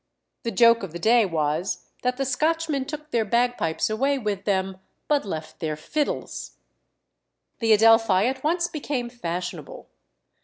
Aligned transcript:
The 0.41 0.49
joke 0.49 0.81
of 0.81 0.93
the 0.93 0.97
day 0.97 1.27
was, 1.27 1.85
that 2.01 2.17
the 2.17 2.25
Scotchmen 2.25 2.85
took 2.85 3.11
their 3.11 3.23
bagpipes 3.23 3.87
away 3.87 4.17
with 4.17 4.45
them, 4.45 4.79
but 5.07 5.25
left 5.25 5.59
their 5.59 5.75
fiddles! 5.75 6.53
The 7.59 7.71
Adelphi 7.71 8.25
at 8.25 8.43
once 8.43 8.67
became 8.67 9.11
fashionable. 9.11 9.85